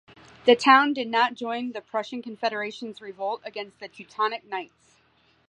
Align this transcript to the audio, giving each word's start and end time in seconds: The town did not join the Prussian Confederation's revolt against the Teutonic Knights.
The 0.47 0.55
town 0.55 0.93
did 0.93 1.09
not 1.09 1.35
join 1.35 1.73
the 1.73 1.81
Prussian 1.81 2.23
Confederation's 2.23 3.01
revolt 3.03 3.39
against 3.45 3.79
the 3.79 3.87
Teutonic 3.87 4.43
Knights. 4.45 4.95